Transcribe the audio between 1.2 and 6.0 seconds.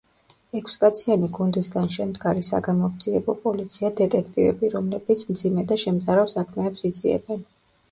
გუნდისგან შემდგარი საგამოძიებო პოლიცია დეტექტივები, რომელებიც მძიმე და